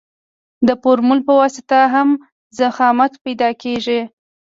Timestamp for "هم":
1.93-2.09